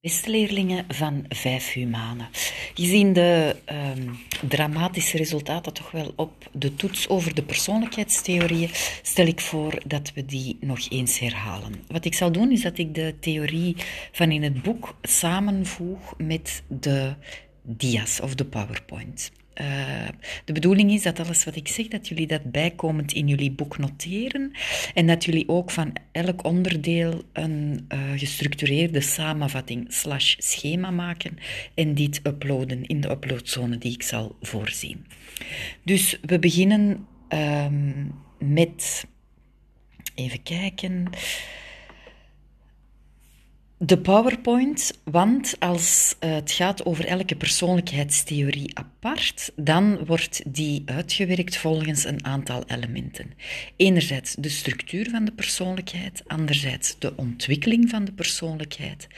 [0.00, 2.28] Beste leerlingen van Vijf Humanen,
[2.74, 3.56] gezien de
[3.96, 8.70] um, dramatische resultaten toch wel op de toets over de persoonlijkheidstheorieën,
[9.02, 11.74] stel ik voor dat we die nog eens herhalen.
[11.88, 13.76] Wat ik zal doen is dat ik de theorie
[14.12, 17.14] van in het boek samenvoeg met de
[17.62, 19.30] dia's of de PowerPoint.
[19.54, 20.08] Uh,
[20.44, 23.78] de bedoeling is dat alles wat ik zeg, dat jullie dat bijkomend in jullie boek
[23.78, 24.52] noteren
[24.94, 31.38] en dat jullie ook van elk onderdeel een uh, gestructureerde samenvatting slash schema maken
[31.74, 35.06] en dit uploaden in de uploadzone die ik zal voorzien.
[35.82, 39.04] Dus we beginnen um, met,
[40.14, 41.10] even kijken,
[43.82, 51.56] de PowerPoint, want als eh, het gaat over elke persoonlijkheidstheorie apart, dan wordt die uitgewerkt
[51.56, 53.32] volgens een aantal elementen.
[53.76, 59.08] Enerzijds de structuur van de persoonlijkheid, anderzijds de ontwikkeling van de persoonlijkheid,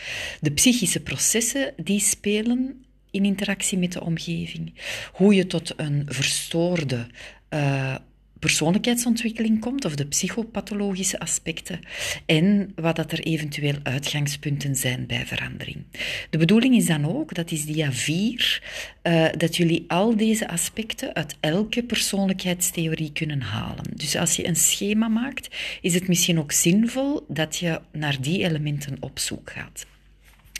[0.40, 4.74] de psychische processen die spelen in interactie met de omgeving,
[5.12, 7.06] hoe je tot een verstoorde
[7.50, 7.94] uh,
[8.42, 11.80] persoonlijkheidsontwikkeling komt, of de psychopathologische aspecten,
[12.26, 15.84] en wat dat er eventueel uitgangspunten zijn bij verandering.
[16.30, 18.62] De bedoeling is dan ook, dat is dia 4,
[19.02, 23.84] uh, dat jullie al deze aspecten uit elke persoonlijkheidstheorie kunnen halen.
[23.94, 25.48] Dus als je een schema maakt,
[25.80, 29.86] is het misschien ook zinvol dat je naar die elementen op zoek gaat.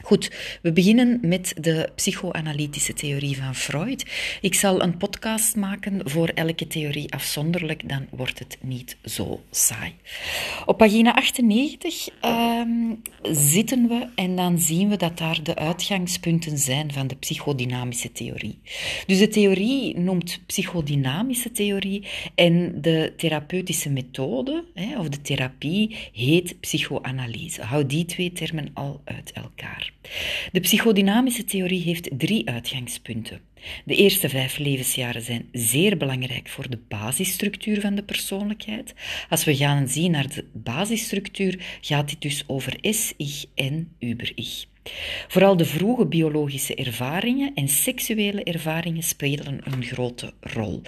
[0.03, 0.31] Goed,
[0.63, 4.07] we beginnen met de psychoanalytische theorie van Freud.
[4.41, 9.95] Ik zal een podcast maken voor elke theorie afzonderlijk, dan wordt het niet zo saai.
[10.67, 12.69] Op pagina 98 ehm,
[13.23, 18.59] zitten we en dan zien we dat daar de uitgangspunten zijn van de psychodynamische theorie.
[19.07, 26.61] Dus de theorie noemt psychodynamische theorie en de therapeutische methode, hè, of de therapie, heet
[26.61, 27.63] psychoanalyse.
[27.63, 29.92] Hou die twee termen al uit elkaar.
[30.53, 33.41] De psychodynamische theorie heeft drie uitgangspunten.
[33.85, 38.95] De eerste vijf levensjaren zijn zeer belangrijk voor de basisstructuur van de persoonlijkheid.
[39.29, 44.65] Als we gaan zien naar de basisstructuur, gaat dit dus over es-ich en über-ich.
[45.29, 50.83] Vooral de vroege biologische ervaringen en seksuele ervaringen spelen een grote rol.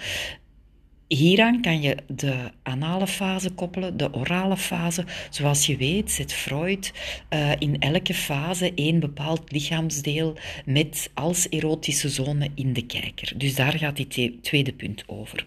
[1.15, 5.05] Hieraan kan je de anale fase koppelen, de orale fase.
[5.31, 6.93] Zoals je weet zet Freud
[7.31, 13.33] uh, in elke fase één bepaald lichaamsdeel met als erotische zone in de kijker.
[13.37, 15.47] Dus daar gaat dit tweede punt over.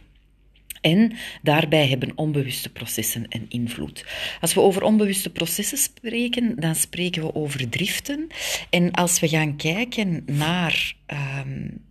[0.81, 4.05] En daarbij hebben onbewuste processen een invloed.
[4.41, 8.27] Als we over onbewuste processen spreken, dan spreken we over driften.
[8.69, 10.93] En als we gaan kijken naar
[11.45, 11.85] um,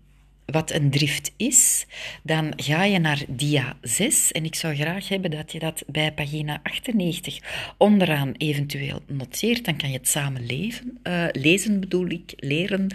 [0.46, 1.86] wat een drift is,
[2.22, 4.32] dan ga je naar dia 6.
[4.32, 7.38] En ik zou graag hebben dat je dat bij pagina 98
[7.78, 9.64] onderaan eventueel noteert.
[9.64, 12.86] Dan kan je het samen leven, uh, lezen, bedoel ik, leren.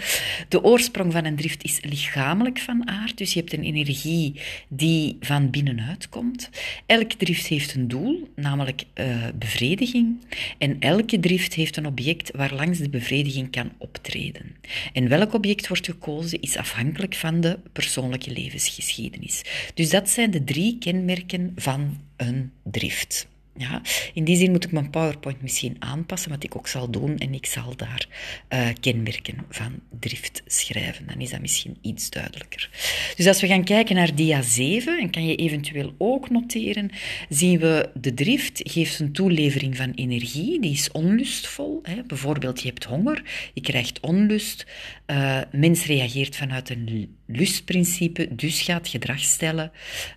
[0.47, 3.17] De oorsprong van een drift is lichamelijk van aard.
[3.17, 6.49] Dus je hebt een energie die van binnenuit komt.
[6.85, 10.17] Elk drift heeft een doel, namelijk uh, bevrediging.
[10.57, 14.55] En elke drift heeft een object waar langs de bevrediging kan optreden.
[14.93, 19.41] En welk object wordt gekozen is afhankelijk van de persoonlijke levensgeschiedenis.
[19.73, 23.27] Dus dat zijn de drie kenmerken van een drift.
[23.57, 23.81] Ja,
[24.13, 27.17] in die zin moet ik mijn PowerPoint misschien aanpassen, wat ik ook zal doen.
[27.17, 28.07] En ik zal daar
[28.49, 31.07] uh, kenmerken van drift schrijven.
[31.07, 32.69] Dan is dat misschien iets duidelijker.
[33.15, 36.89] Dus als we gaan kijken naar dia 7, en kan je eventueel ook noteren,
[37.29, 40.59] zien we de drift geeft een toelevering van energie.
[40.59, 41.79] Die is onlustvol.
[41.83, 42.03] Hè.
[42.03, 43.23] Bijvoorbeeld, je hebt honger,
[43.53, 44.65] je krijgt onlust.
[45.07, 49.71] Uh, mens reageert vanuit een lustprincipe, dus gaat gedrag stellen,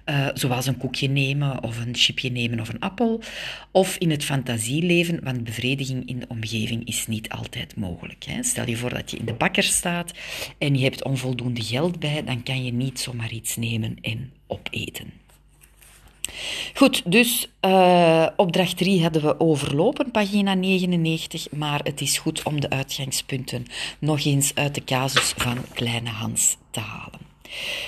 [0.06, 3.22] uh, zoals een koekje nemen of een chipje nemen of een appel.
[3.70, 8.24] Of in het fantasieleven, want bevrediging in de omgeving is niet altijd mogelijk.
[8.24, 8.42] Hè.
[8.42, 10.12] Stel je voor dat je in de bakker staat
[10.58, 15.12] en je hebt onvoldoende geld bij, dan kan je niet zomaar iets nemen en opeten.
[16.74, 22.60] Goed, dus uh, opdracht 3 hadden we overlopen, pagina 99, maar het is goed om
[22.60, 23.66] de uitgangspunten
[23.98, 27.23] nog eens uit de casus van Kleine Hans te halen.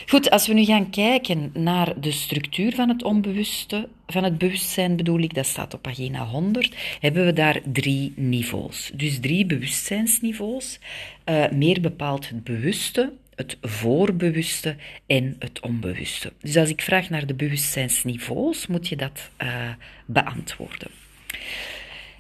[0.07, 4.97] Goed, als we nu gaan kijken naar de structuur van het onbewuste, van het bewustzijn
[4.97, 8.91] bedoel ik, dat staat op pagina 100, hebben we daar drie niveaus.
[8.95, 10.79] Dus drie bewustzijnsniveaus,
[11.25, 14.77] uh, meer bepaald het bewuste, het voorbewuste
[15.07, 16.33] en het onbewuste.
[16.41, 19.69] Dus als ik vraag naar de bewustzijnsniveaus, moet je dat uh,
[20.07, 20.91] beantwoorden.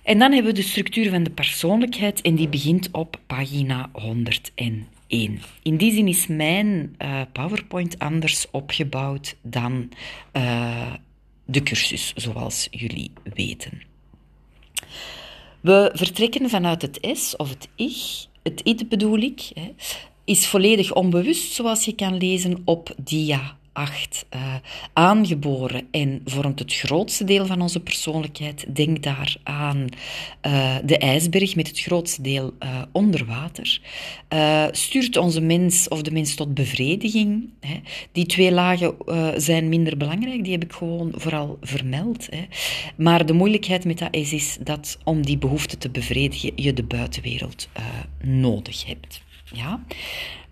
[0.02, 3.90] En dan hebben we de structuur van de persoonlijkheid en die begint op pagina
[5.08, 5.40] 101.
[5.62, 9.88] In die zin is mijn uh, PowerPoint anders opgebouwd dan
[10.32, 10.92] uh,
[11.44, 13.82] de cursus, zoals jullie weten.
[15.60, 19.74] We vertrekken vanuit het S of het ich het id bedoel ik, hè,
[20.24, 24.54] is volledig onbewust, zoals je kan lezen op dia 8 uh, eh,
[24.92, 28.76] aangeboren en vormt het grootste deel van onze persoonlijkheid.
[28.76, 29.86] Denk daar aan
[30.46, 33.80] uh, de ijsberg met het grootste deel uh, onder water.
[34.70, 37.50] stuurt onze mens of de mens tot bevrediging.
[37.60, 37.80] Hè.
[38.12, 38.94] Die twee lagen
[39.36, 42.26] zijn minder belangrijk, die heb ik gewoon vooral vermeld.
[42.30, 42.44] Hè.
[42.96, 46.84] Maar de moeilijkheid met dat is, is dat om die behoefte te bevredigen je de
[46.84, 47.68] buitenwereld
[48.22, 49.24] nodig hebt.
[49.52, 49.80] Ja?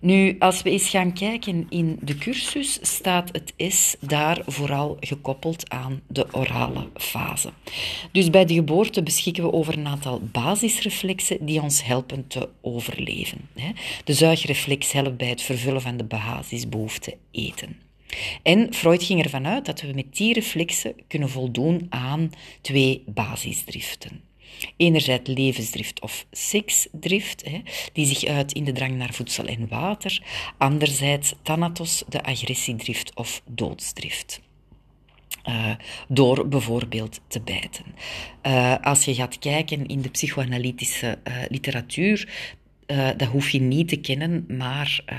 [0.05, 5.71] Nu, als we eens gaan kijken in de cursus, staat het S daar vooral gekoppeld
[5.71, 7.53] aan de orale fase.
[8.13, 13.49] Dus bij de geboorte beschikken we over een aantal basisreflexen die ons helpen te overleven.
[14.05, 17.77] De zuigreflex helpt bij het vervullen van de basisbehoefte eten.
[18.43, 22.31] En Freud ging ervan uit dat we met die reflexen kunnen voldoen aan
[22.61, 24.23] twee basisdriften.
[24.77, 27.63] Enerzijds levensdrift of seksdrift, hè,
[27.93, 30.23] die zich uit in de drang naar voedsel en water.
[30.59, 34.41] Anderzijds thanatos, de agressiedrift of doodsdrift.
[35.49, 35.71] Uh,
[36.09, 37.85] door bijvoorbeeld te bijten.
[38.43, 42.29] Uh, als je gaat kijken in de psychoanalytische uh, literatuur,
[42.87, 45.19] uh, dat hoef je niet te kennen, maar uh,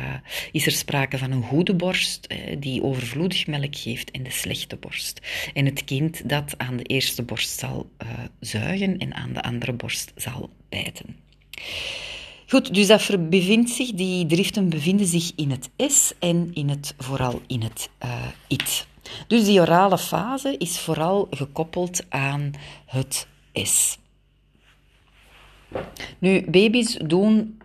[0.52, 4.76] is er sprake van een goede borst uh, die overvloedig melk geeft en de slechte
[4.76, 5.22] borst.
[5.54, 7.90] En het kind dat aan de eerste borst zal
[8.40, 11.16] zuigen en aan de andere borst zal bijten.
[12.48, 16.94] Goed, dus dat bevindt zich, die driften bevinden zich in het S en in het,
[16.98, 17.90] vooral in het
[18.48, 18.88] IT.
[19.28, 22.52] Dus die orale fase is vooral gekoppeld aan
[22.86, 23.98] het S.
[26.26, 27.58] Nu, baby's doen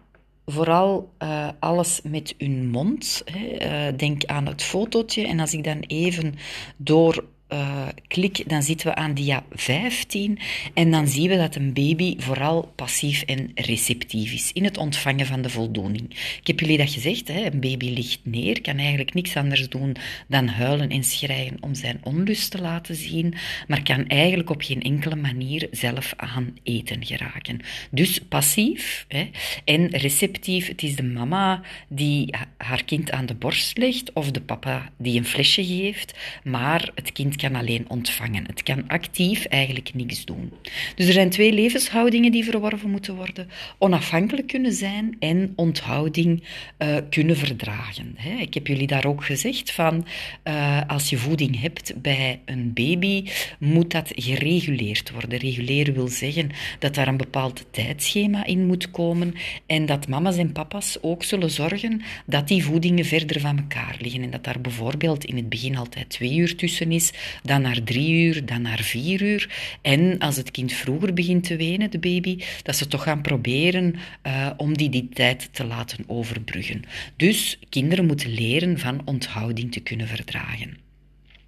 [0.46, 3.22] vooral uh, alles met hun mond.
[3.24, 3.88] Hè.
[3.90, 5.26] Uh, denk aan het fotootje.
[5.26, 6.34] En als ik dan even
[6.76, 10.38] door uh, klik, dan zitten we aan dia 15
[10.74, 15.26] en dan zien we dat een baby vooral passief en receptief is in het ontvangen
[15.26, 16.10] van de voldoening.
[16.40, 17.44] Ik heb jullie dat gezegd, hè?
[17.44, 19.96] een baby ligt neer, kan eigenlijk niks anders doen
[20.28, 23.34] dan huilen en schreien om zijn onlust te laten zien,
[23.68, 27.60] maar kan eigenlijk op geen enkele manier zelf aan eten geraken.
[27.90, 29.30] Dus passief hè?
[29.64, 34.40] en receptief, het is de mama die haar kind aan de borst legt of de
[34.40, 38.46] papa die een flesje geeft, maar het kind kan alleen ontvangen.
[38.46, 40.52] Het kan actief eigenlijk niks doen.
[40.94, 43.48] Dus er zijn twee levenshoudingen die verworven moeten worden.
[43.78, 46.42] Onafhankelijk kunnen zijn en onthouding
[46.78, 48.14] uh, kunnen verdragen.
[48.16, 48.40] Hè.
[48.40, 50.06] Ik heb jullie daar ook gezegd van,
[50.44, 53.24] uh, als je voeding hebt bij een baby,
[53.58, 55.38] moet dat gereguleerd worden.
[55.38, 59.34] Reguleren wil zeggen dat daar een bepaald tijdschema in moet komen
[59.66, 64.22] en dat mama's en papa's ook zullen zorgen dat die voedingen verder van elkaar liggen
[64.22, 68.24] en dat daar bijvoorbeeld in het begin altijd twee uur tussen is, dan naar drie
[68.24, 69.48] uur, dan naar vier uur.
[69.82, 73.94] En als het kind vroeger begint te wenen, de baby, dat ze toch gaan proberen
[74.26, 76.82] uh, om die, die tijd te laten overbruggen.
[77.16, 80.89] Dus kinderen moeten leren van onthouding te kunnen verdragen.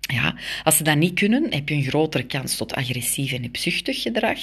[0.02, 0.34] Ja,
[0.64, 4.38] als ze dat niet kunnen, heb je een grotere kans tot agressief en hebzuchtig gedrag.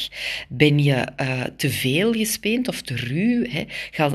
[0.47, 3.63] Ben je uh, te veel gespeend of te ruw, hè,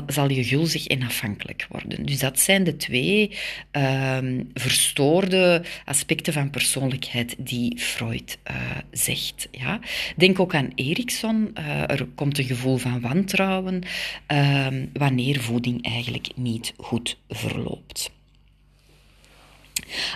[0.07, 2.05] zal je gulzig en afhankelijk worden.
[2.05, 3.31] Dus dat zijn de twee
[3.71, 4.17] uh,
[4.53, 8.55] verstoorde aspecten van persoonlijkheid die Freud uh,
[8.91, 9.47] zegt.
[9.51, 9.79] Ja.
[10.15, 11.51] Denk ook aan Erikson.
[11.53, 13.81] Eh, er komt een gevoel van wantrouwen
[14.25, 18.11] ehm, wanneer voeding eigenlijk niet goed verloopt.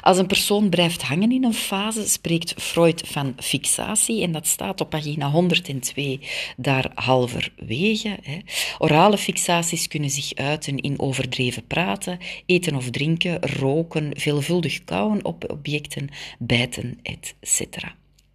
[0.01, 4.81] Als een persoon blijft hangen in een fase, spreekt Freud van fixatie en dat staat
[4.81, 6.19] op pagina 102
[6.57, 8.17] daar halverwege.
[8.21, 8.37] Hè.
[8.77, 15.51] Orale fixaties kunnen zich uiten in overdreven praten, eten of drinken, roken, veelvuldig kauwen op
[15.51, 16.09] objecten,
[16.39, 17.77] bijten, etc.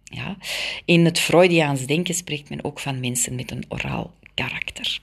[0.03, 0.37] Ja.
[0.85, 4.99] In het Freudiaans denken spreekt men ook van mensen met een oraal karakter.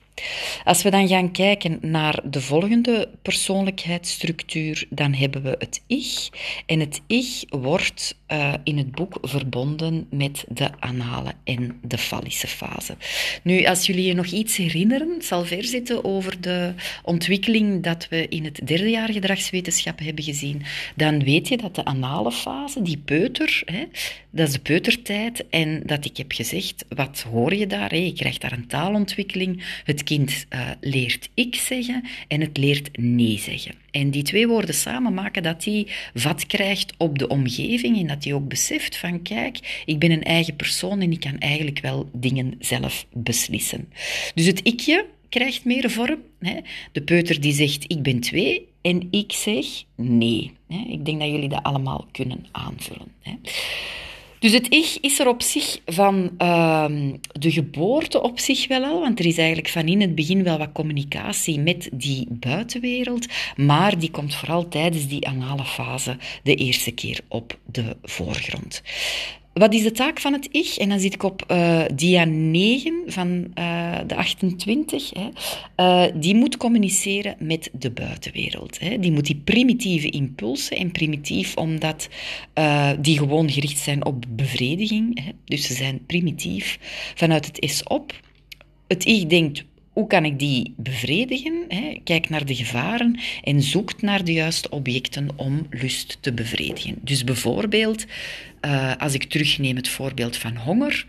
[0.64, 6.28] Als we dan gaan kijken naar de volgende persoonlijkheidsstructuur, dan hebben we het ich.
[6.66, 12.47] En het ich wordt uh, in het boek verbonden met de anale en de fallische
[12.47, 12.97] fase.
[13.42, 18.28] Nu, als jullie je nog iets herinneren, het zal verzitten over de ontwikkeling dat we
[18.28, 20.62] in het derde jaar gedragswetenschappen hebben gezien,
[20.95, 23.85] dan weet je dat de anale fase, die peuter, hè,
[24.31, 25.49] dat is de peutertijd.
[25.50, 27.90] En dat ik heb gezegd, wat hoor je daar?
[27.90, 27.97] Hè?
[27.97, 29.81] Je krijgt daar een taalontwikkeling.
[29.85, 33.75] Het kind uh, leert ik zeggen en het leert nee zeggen.
[33.90, 38.25] En die twee woorden samen maken dat hij vat krijgt op de omgeving en dat
[38.25, 42.09] hij ook beseft van kijk, ik ben een eigen persoon en ik kan eigenlijk wel
[42.12, 43.88] dingen zelf beslissen.
[44.35, 46.23] Dus het ikje krijgt meer vorm.
[46.38, 46.56] Hè?
[46.92, 49.66] De peuter die zegt ik ben twee en ik zeg
[49.97, 50.52] nee.
[50.88, 53.12] Ik denk dat jullie dat allemaal kunnen aanvullen.
[53.23, 53.32] Hè?
[54.43, 59.01] Dus het ich is er op zich van ehm, de geboorte op zich wel al,
[59.01, 63.99] want er is eigenlijk van in het begin wel wat communicatie met die buitenwereld, maar
[63.99, 68.83] die komt vooral tijdens die anale fase de eerste keer op de voorgrond.
[69.52, 70.78] Wat is de taak van het ich?
[70.78, 75.11] En dan zit ik op uh, dia 9 van uh, de 28.
[75.11, 75.28] Hè.
[75.76, 78.80] Uh, die moet communiceren met de buitenwereld.
[78.80, 78.99] Hè.
[78.99, 82.09] Die moet die primitieve impulsen, en primitief omdat
[82.99, 85.25] die gewoon gericht zijn op bevrediging.
[85.25, 85.30] Hè.
[85.44, 86.78] Dus ze zijn primitief
[87.14, 88.21] vanuit het is op.
[88.88, 91.67] Het ich denkt, hoe kan ik die bevredigen?
[92.05, 96.97] Kijk naar de gevaren en zoekt naar de juiste objecten om lust te bevredigen.
[97.01, 98.05] Dus bijvoorbeeld,
[98.65, 101.07] uh, als ik terugneem het voorbeeld van honger.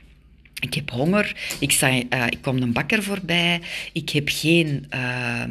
[0.59, 3.61] Ik heb honger, ik, sta, uh, ik kom een bakker voorbij,
[3.93, 5.43] ik heb geen, uh,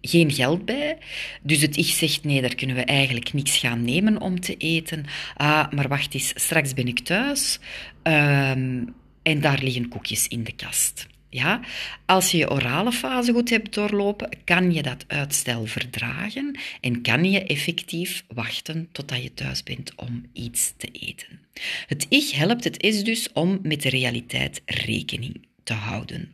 [0.00, 0.98] geen geld bij.
[1.42, 5.04] Dus het ich zegt, nee, daar kunnen we eigenlijk niks gaan nemen om te eten.
[5.36, 7.58] Ah, maar wacht eens, straks ben ik thuis
[8.02, 8.84] ehm,
[9.22, 11.06] en daar liggen koekjes in de kast.
[11.30, 11.60] Ja,
[12.06, 17.30] als je je orale fase goed hebt doorlopen, kan je dat uitstel verdragen en kan
[17.30, 21.40] je effectief wachten totdat je thuis bent om iets te eten.
[21.86, 26.32] Het ich helpt het is dus om met de realiteit rekening te houden.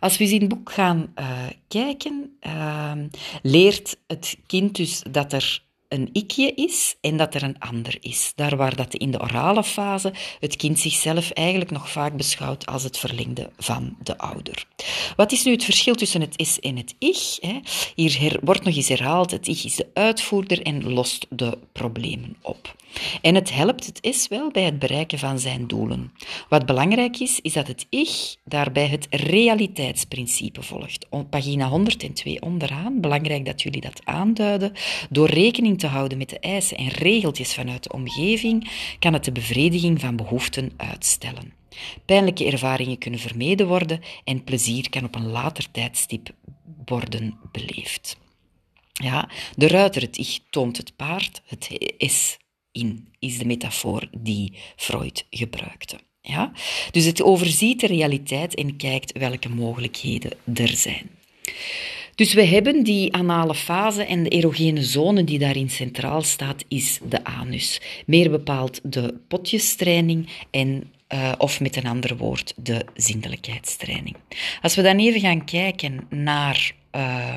[0.00, 2.92] Als we eens in het boek gaan uh, kijken, uh,
[3.42, 8.32] leert het kind dus dat er een ikje is en dat er een ander is.
[8.36, 12.82] Daar waar dat in de orale fase het kind zichzelf eigenlijk nog vaak beschouwt als
[12.82, 14.66] het verlengde van de ouder.
[15.16, 17.38] Wat is nu het verschil tussen het is en het ich?
[17.94, 22.74] Hier wordt nog eens herhaald, het ich is de uitvoerder en lost de problemen op.
[23.22, 26.12] En het helpt het is wel bij het bereiken van zijn doelen.
[26.48, 31.06] Wat belangrijk is, is dat het ich daarbij het realiteitsprincipe volgt.
[31.10, 34.72] Op pagina 102 onderaan, belangrijk dat jullie dat aanduiden,
[35.10, 39.32] door rekening te houden met de eisen en regeltjes vanuit de omgeving, kan het de
[39.32, 41.52] bevrediging van behoeften uitstellen.
[42.04, 46.30] Pijnlijke ervaringen kunnen vermeden worden en plezier kan op een later tijdstip
[46.84, 48.16] worden beleefd.
[48.92, 52.36] Ja, de ruiter, het ich, toont het paard, het is
[52.72, 55.98] in, is de metafoor die Freud gebruikte.
[56.20, 56.52] Ja?
[56.90, 61.10] Dus het overziet de realiteit en kijkt welke mogelijkheden er zijn.
[62.22, 66.98] Dus we hebben die anale fase en de erogene zone die daarin centraal staat, is
[67.08, 67.80] de anus.
[68.06, 74.16] Meer bepaald de potjestraining en uh, of met een ander woord, de zindelijkheidstraining.
[74.60, 77.36] Als we dan even gaan kijken naar uh,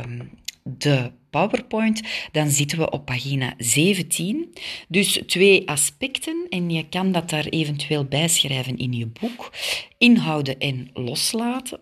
[0.63, 2.01] de PowerPoint,
[2.31, 4.53] dan zitten we op pagina 17.
[4.87, 9.51] Dus twee aspecten en je kan dat daar eventueel bijschrijven in je boek.
[9.97, 11.79] Inhouden en loslaten.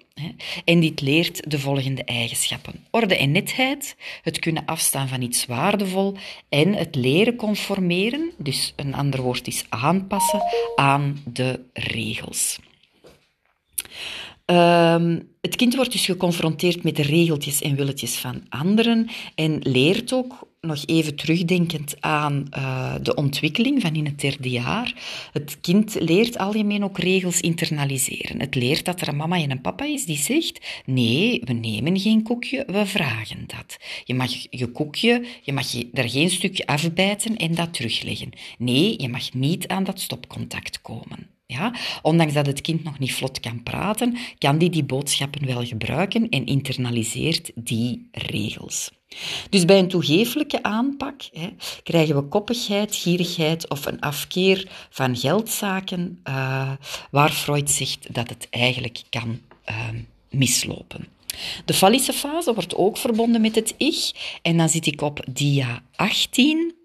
[0.65, 2.85] En dit leert de volgende eigenschappen.
[2.91, 6.15] Orde en netheid, het kunnen afstaan van iets waardevol
[6.49, 10.41] en het leren conformeren, dus een ander woord is aanpassen,
[10.75, 12.59] aan de regels.
[14.45, 20.13] Um, het kind wordt dus geconfronteerd met de regeltjes en willetjes van anderen en leert
[20.13, 24.93] ook, nog even terugdenkend aan uh, de ontwikkeling van in het derde jaar,
[25.31, 28.39] het kind leert algemeen ook regels internaliseren.
[28.39, 31.99] Het leert dat er een mama en een papa is die zegt, nee, we nemen
[31.99, 33.77] geen koekje, we vragen dat.
[34.03, 38.29] Je mag je koekje, je mag je, er geen stukje afbijten en dat terugleggen.
[38.57, 41.32] Nee, je mag niet aan dat stopcontact komen.
[41.45, 41.73] Ja?
[42.01, 46.29] Ondanks dat het kind nog niet vlot kan praten, kan die die boodschappen wel gebruiken
[46.29, 48.91] en internaliseert die regels.
[49.49, 51.49] Dus bij een toegeeflijke aanpak hè,
[51.83, 56.71] krijgen we koppigheid, gierigheid of een afkeer van geldzaken, uh,
[57.11, 59.87] waar Freud zegt dat het eigenlijk kan uh,
[60.29, 61.07] mislopen.
[61.65, 65.83] De fallische fase wordt ook verbonden met het ich en dan zit ik op dia
[65.95, 66.82] 18.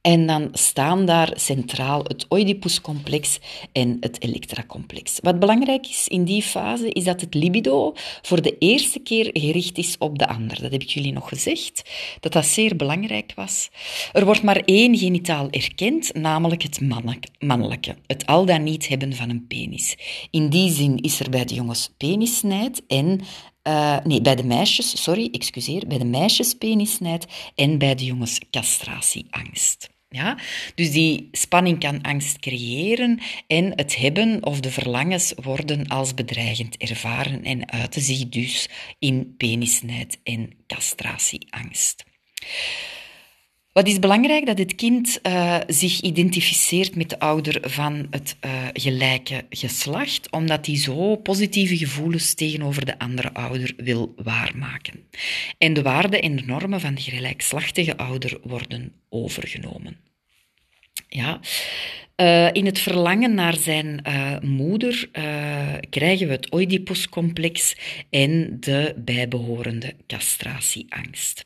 [0.00, 3.38] En dan staan daar centraal het Oedipuscomplex
[3.72, 5.18] en het Elektra-complex.
[5.20, 9.78] Wat belangrijk is in die fase, is dat het libido voor de eerste keer gericht
[9.78, 10.62] is op de ander.
[10.62, 11.90] Dat heb ik jullie nog gezegd,
[12.20, 13.70] dat dat zeer belangrijk was.
[14.12, 16.80] Er wordt maar één genitaal erkend, namelijk het
[17.38, 17.96] mannelijke.
[18.06, 19.96] Het al dan niet hebben van een penis.
[20.30, 23.20] In die zin is er bij de jongens penissnijd en
[23.68, 28.40] uh, nee, bij de meisjes, sorry, excuseer, bij de meisjes penisnijd en bij de jongens
[28.50, 29.88] castratieangst.
[30.08, 30.38] Ja?
[30.74, 36.76] Dus die spanning kan angst creëren en het hebben of de verlangens worden als bedreigend
[36.76, 42.04] ervaren en uiten zich dus in penisnijd en castratieangst.
[43.72, 44.46] Wat is belangrijk?
[44.46, 50.66] Dat het kind uh, zich identificeert met de ouder van het uh, gelijke geslacht, omdat
[50.66, 55.08] hij zo positieve gevoelens tegenover de andere ouder wil waarmaken.
[55.58, 59.96] En de waarden en normen van de gelijkslachtige ouder worden overgenomen.
[61.08, 61.40] Ja.
[62.16, 64.02] Uh, in het verlangen naar zijn
[64.42, 65.08] moeder
[65.90, 67.76] krijgen we het Oedipuscomplex
[68.10, 71.44] en de bijbehorende castratieangst.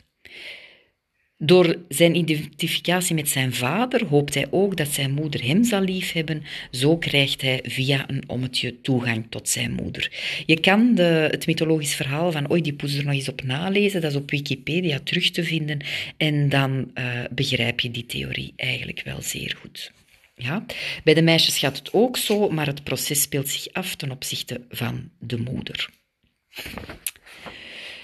[1.44, 6.42] Door zijn identificatie met zijn vader hoopt hij ook dat zijn moeder hem zal liefhebben.
[6.70, 10.10] Zo krijgt hij via een ommetje toegang tot zijn moeder.
[10.46, 14.00] Je kan de, het mythologisch verhaal van Oedipus er nog eens op nalezen.
[14.00, 15.80] Dat is op Wikipedia terug te vinden.
[16.16, 19.92] En dan uh, begrijp je die theorie eigenlijk wel zeer goed.
[20.34, 20.64] Ja?
[21.04, 24.60] Bij de meisjes gaat het ook zo, maar het proces speelt zich af ten opzichte
[24.70, 25.88] van de moeder.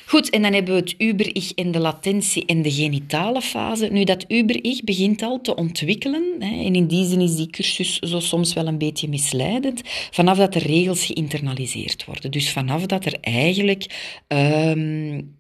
[0.08, 3.86] Goed, en dan hebben we het uber-ich en de latentie en de genitale fase.
[3.86, 6.34] Nu, dat uber-ich begint al te ontwikkelen.
[6.38, 9.80] Hè, en in die zin is die cursus zo soms wel een beetje misleidend.
[10.10, 12.30] Vanaf dat de regels geïnternaliseerd worden.
[12.30, 13.86] Dus vanaf dat er eigenlijk...
[14.28, 15.36] Um,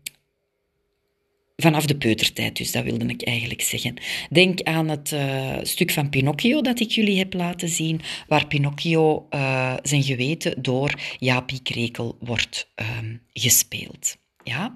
[1.56, 3.94] vanaf de peutertijd, dus dat wilde ik eigenlijk zeggen.
[4.30, 9.26] Denk aan het uh, stuk van Pinocchio dat ik jullie heb laten zien, waar Pinocchio
[9.30, 12.68] uh, zijn geweten door Jaapie Krekel wordt
[13.00, 14.16] um, gespeeld.
[14.44, 14.72] Ja?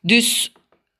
[0.00, 0.52] Dus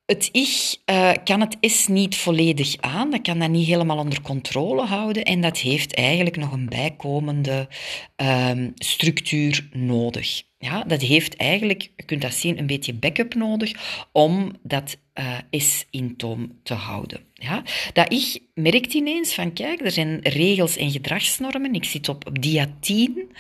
[0.06, 4.22] het ich uh, kan het is niet volledig aan, dat kan dat niet helemaal onder
[4.22, 7.68] controle houden en dat heeft eigenlijk nog een bijkomende
[8.16, 10.42] um, structuur nodig.
[10.58, 13.72] Ja, dat heeft eigenlijk, je kunt dat zien, een beetje backup nodig
[14.12, 17.20] om dat uh, is in toom te houden.
[17.34, 17.62] Ja?
[17.92, 21.74] Dat ik merkt ineens van, kijk, er zijn regels en gedragsnormen.
[21.74, 23.30] Ik zit op, dia 10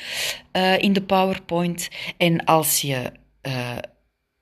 [0.52, 1.88] uh, in de PowerPoint.
[2.16, 3.12] En als je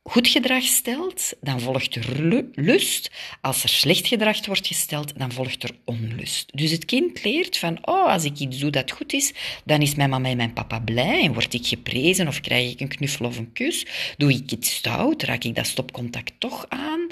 [0.06, 2.22] goed gedrag stelt, dan volgt er
[2.54, 3.10] lust.
[3.40, 6.50] Als er slecht gedrag wordt gesteld, dan volgt er onlust.
[6.54, 9.32] Dus het kind leert van, oh, als ik iets doe dat goed is,
[9.64, 12.80] dan is mijn mama en mijn papa blij en word ik geprezen of krijg ik
[12.80, 13.86] een knuffel of een kus.
[14.16, 17.06] Doe ik iets stout, raak ik dat stopcontact toch aan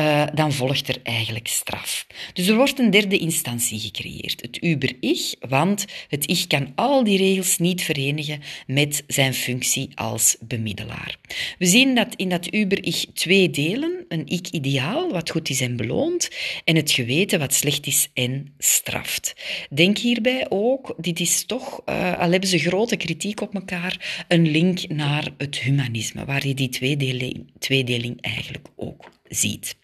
[0.00, 2.06] uh, dan volgt er eigenlijk straf.
[2.32, 7.18] Dus er wordt een derde instantie gecreëerd, het uber-ich, want het ich kan al die
[7.18, 11.16] regels niet verenigen met zijn functie als bemiddelaar.
[11.58, 16.30] We zien dat in dat uber-ich twee delen, een ik-ideaal, wat goed is en beloont,
[16.64, 19.34] en het geweten, wat slecht is en straft.
[19.70, 24.50] Denk hierbij ook, dit is toch, uh, al hebben ze grote kritiek op elkaar, een
[24.50, 29.76] link naar het humanisme, waar je die tweedeling, tweedeling eigenlijk ook ziet.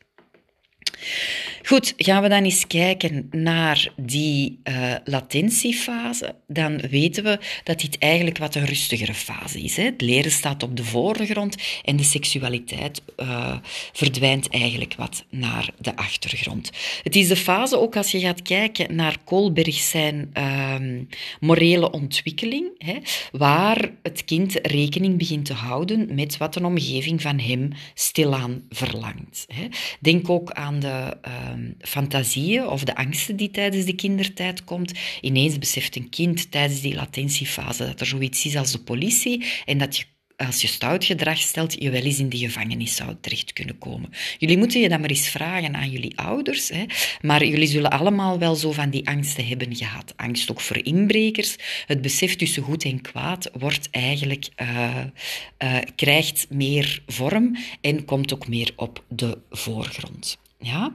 [1.62, 6.34] Goed, gaan we dan eens kijken naar die uh, latentiefase.
[6.46, 9.76] Dan weten we dat dit eigenlijk wat een rustigere fase is.
[9.76, 9.84] Hè.
[9.84, 13.56] Het leren staat op de voorgrond en de seksualiteit uh,
[13.92, 16.70] verdwijnt eigenlijk wat naar de achtergrond.
[17.02, 20.74] Het is de fase, ook als je gaat kijken naar Koolberg zijn uh,
[21.40, 22.96] morele ontwikkeling, hè,
[23.32, 29.44] waar het kind rekening begint te houden met wat een omgeving van hem stilaan verlangt.
[29.46, 29.66] Hè.
[30.00, 34.92] Denk ook aan de uh, fantasieën of de angsten die tijdens de kindertijd komt.
[35.20, 39.78] Ineens beseft een kind tijdens die latentiefase dat er zoiets is als de politie en
[39.78, 40.04] dat je
[40.36, 44.10] als je stout gedrag stelt, je wel eens in de gevangenis zou terecht kunnen komen.
[44.38, 46.84] Jullie moeten je dat maar eens vragen aan jullie ouders, hè?
[47.20, 50.12] maar jullie zullen allemaal wel zo van die angsten hebben gehad.
[50.16, 51.56] Angst ook voor inbrekers.
[51.86, 54.96] Het besef tussen goed en kwaad wordt eigenlijk, uh,
[55.62, 60.38] uh, krijgt meer vorm en komt ook meer op de voorgrond.
[60.64, 60.92] Ja?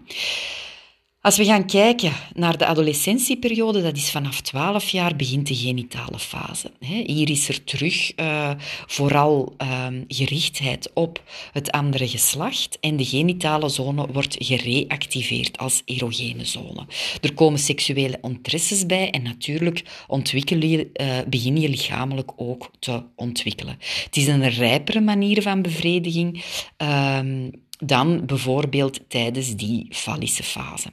[1.21, 6.19] Als we gaan kijken naar de adolescentieperiode, dat is vanaf 12 jaar begint de genitale
[6.19, 6.71] fase.
[7.05, 8.51] Hier is er terug uh,
[8.88, 16.45] vooral uh, gerichtheid op het andere geslacht en de genitale zone wordt gereactiveerd als erogene
[16.45, 16.86] zone.
[17.21, 23.03] Er komen seksuele interesses bij en natuurlijk ontwikkel je, uh, begin je lichamelijk ook te
[23.15, 23.77] ontwikkelen.
[24.03, 26.43] Het is een rijpere manier van bevrediging
[26.77, 27.49] ehm,
[27.80, 30.92] dan bijvoorbeeld tijdens die fallische fase.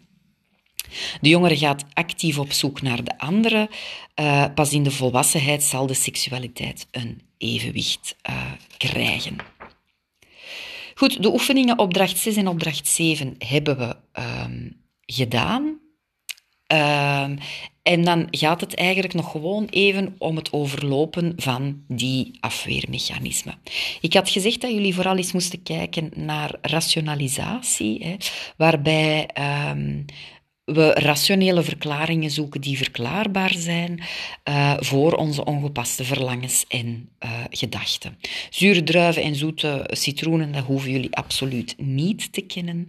[1.20, 3.70] De jongere gaat actief op zoek naar de andere.
[4.20, 9.36] Uh, pas in de volwassenheid zal de seksualiteit een evenwicht uh, krijgen.
[10.94, 15.78] Goed, de oefeningen opdracht 6 en opdracht 7 hebben we um, gedaan.
[16.72, 17.38] Um,
[17.82, 23.54] en dan gaat het eigenlijk nog gewoon even om het overlopen van die afweermechanismen.
[24.00, 28.16] Ik had gezegd dat jullie vooral eens moesten kijken naar rationalisatie, hè,
[28.56, 29.28] waarbij
[29.70, 30.04] um,
[30.66, 34.00] we rationele verklaringen zoeken die verklaarbaar zijn
[34.48, 38.18] uh, voor onze ongepaste verlangens en uh, gedachten.
[38.50, 42.88] Zure druiven en zoete citroenen, dat hoeven jullie absoluut niet te kennen.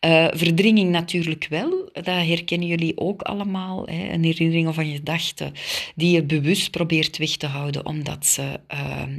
[0.00, 3.86] Uh, verdringing natuurlijk wel, dat herkennen jullie ook allemaal.
[3.86, 4.12] Hè?
[4.12, 5.52] Een herinnering of een gedachte
[5.94, 8.60] die je bewust probeert weg te houden omdat ze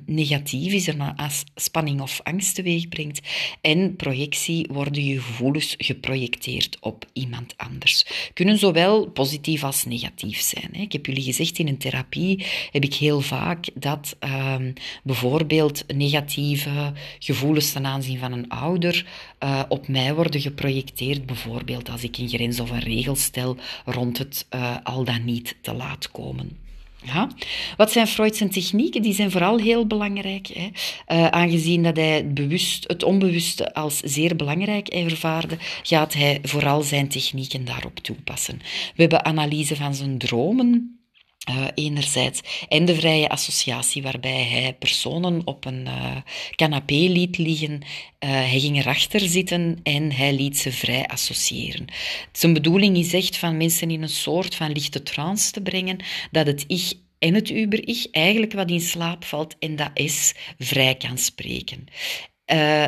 [0.05, 1.15] negatief is en
[1.55, 3.19] spanning of angst teweeg brengt.
[3.61, 7.94] En projectie worden je gevoelens geprojecteerd op iemand anders.
[8.33, 10.73] Kunnen zowel positief als negatief zijn.
[10.73, 14.71] Ik heb jullie gezegd, in een therapie heb ik heel vaak dat ehm,
[15.03, 19.05] bijvoorbeeld negatieve gevoelens ten aanzien van een ouder
[19.43, 21.25] uh, op mij worden geprojecteerd.
[21.25, 25.55] Bijvoorbeeld als ik een grens of een regel stel rond het uh, al dan niet
[25.61, 26.64] te laat komen.
[27.05, 27.29] Ja.
[27.77, 29.01] Wat zijn Freud's technieken?
[29.01, 30.69] Die zijn vooral heel belangrijk, hè.
[31.17, 36.81] Uh, aangezien dat hij het, bewust, het onbewuste als zeer belangrijk ervaarde, gaat hij vooral
[36.81, 38.57] zijn technieken daarop toepassen.
[38.95, 40.99] We hebben analyse van zijn dromen,
[41.49, 42.41] uh, enerzijds.
[42.69, 46.15] En de vrije associatie, waarbij hij personen op een uh,
[46.55, 47.73] canapé liet liggen.
[47.73, 51.85] Uh, hij ging erachter zitten en hij liet ze vrij associëren.
[52.31, 55.97] Zijn bedoeling is echt van mensen in een soort van lichte trance te brengen,
[56.31, 60.95] dat het ik en het uber-ik eigenlijk wat in slaap valt en dat is vrij
[60.95, 61.85] kan spreken.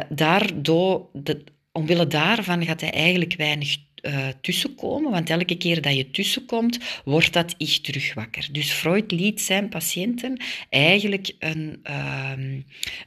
[0.09, 6.11] daardoor, de, omwille daarvan gaat hij eigenlijk weinig uh, tussenkomen, want elke keer dat je
[6.11, 8.47] tussenkomt, wordt dat ik terug wakker.
[8.51, 12.31] Dus Freud liet zijn patiënten eigenlijk een, uh,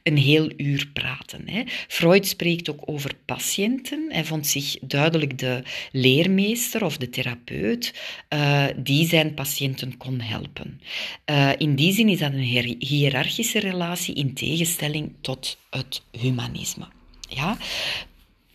[0.03, 1.49] een heel uur praten.
[1.49, 1.63] Hè.
[1.87, 4.05] Freud spreekt ook over patiënten.
[4.09, 7.93] Hij vond zich duidelijk de leermeester of de therapeut
[8.29, 10.81] uh, die zijn patiënten kon helpen.
[11.25, 16.87] Uh, in die zin is dat een hiërarchische relatie in tegenstelling tot het humanisme.
[17.29, 17.57] Ja?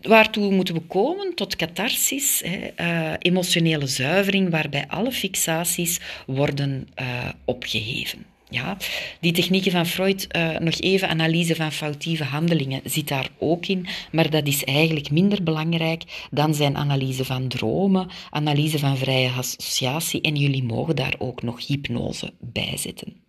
[0.06, 1.34] Waartoe moeten we komen?
[1.34, 8.26] Tot catharsis, uh, emotionele zuivering, waarbij alle fixaties worden uh, opgeheven.
[8.48, 8.76] Ja,
[9.20, 13.86] die technieken van Freud, uh, nog even analyse van foutieve handelingen, zit daar ook in,
[14.12, 20.20] maar dat is eigenlijk minder belangrijk dan zijn analyse van dromen, analyse van vrije associatie
[20.20, 23.25] en jullie mogen daar ook nog hypnose bij zetten.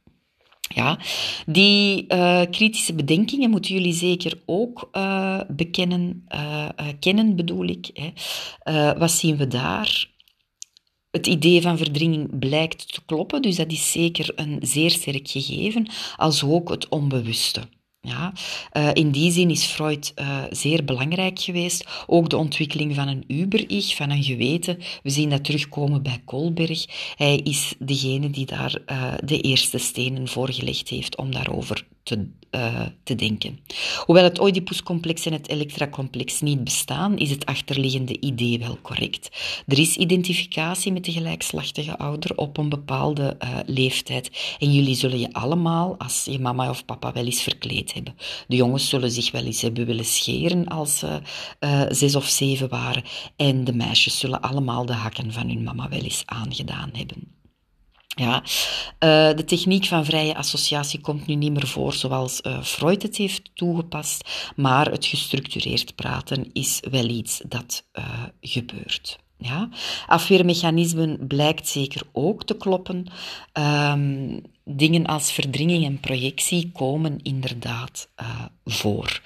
[0.75, 0.99] Ja,
[1.45, 6.67] die uh, kritische bedenkingen moeten jullie zeker ook uh, bekennen, uh,
[6.99, 7.89] kennen bedoel ik.
[7.93, 8.93] Hè.
[8.97, 10.15] wat zien we daar?
[11.11, 15.87] Het idee van verdringing blijkt te kloppen, dus dat is zeker een zeer sterk gegeven,
[16.15, 17.61] als ook het onbewuste.
[18.07, 18.33] Ja,
[18.73, 21.85] uh, in die zin is Freud uh, zeer belangrijk geweest.
[22.05, 24.77] Ook de ontwikkeling van een uber-ich, van een geweten.
[25.03, 26.85] We zien dat terugkomen bij Kolberg.
[27.15, 32.27] Hij is degene die daar uh, de eerste stenen voor gelegd heeft om daarover te,
[32.51, 33.59] uh, te denken.
[34.05, 39.29] Hoewel het Oedipuscomplex en het Elektra-complex niet bestaan, is het achterliggende idee wel correct.
[39.65, 44.55] Er is identificatie met de gelijkslachtige ouder op een bepaalde uh, leeftijd.
[44.59, 48.15] En jullie zullen je allemaal, als je mama of papa wel eens verkleed hebben.
[48.47, 51.19] De jongens zullen zich wel eens hebben willen scheren als ze
[51.59, 53.03] uh, zes of zeven waren.
[53.35, 57.36] En de meisjes zullen allemaal de hakken van hun mama wel eens aangedaan hebben.
[58.19, 63.01] Ja, uh, de techniek van vrije associatie komt nu niet meer voor zoals uh, Freud
[63.01, 69.19] het heeft toegepast, maar het gestructureerd praten is wel iets dat uh, gebeurt.
[69.37, 69.69] Ja?
[70.07, 73.05] Afweermechanismen blijkt zeker ook te kloppen.
[73.53, 79.21] Um, dingen als verdringing en projectie komen inderdaad uh, voor.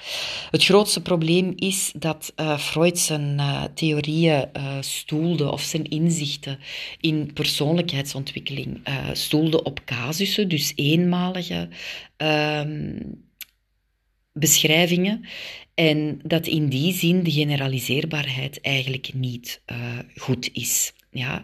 [0.51, 4.49] Het grootste probleem is dat uh, Freud zijn uh, theorieën
[4.80, 6.60] stoelde of zijn inzichten
[6.99, 8.82] in persoonlijkheidsontwikkeling
[9.13, 11.69] stoelde op casussen, dus eenmalige
[12.17, 12.99] ehm,
[14.34, 15.25] beschrijvingen.
[15.73, 19.62] En dat in die zin de generaliseerbaarheid eigenlijk niet
[20.15, 20.93] goed is.
[21.12, 21.43] Ja.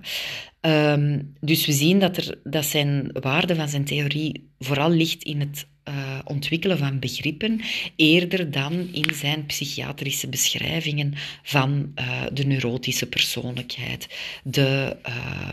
[0.61, 5.39] Um, dus we zien dat, er, dat zijn waarde van zijn theorie vooral ligt in
[5.39, 7.61] het uh, ontwikkelen van begrippen,
[7.95, 14.07] eerder dan in zijn psychiatrische beschrijvingen van uh, de neurotische persoonlijkheid,
[14.43, 15.49] de uh,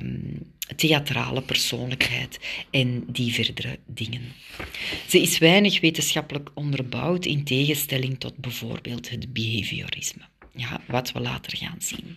[0.77, 2.38] theatrale persoonlijkheid
[2.70, 4.22] en die verdere dingen.
[5.09, 10.22] Ze is weinig wetenschappelijk onderbouwd in tegenstelling tot bijvoorbeeld het behaviorisme,
[10.53, 12.14] ja, wat we later gaan zien.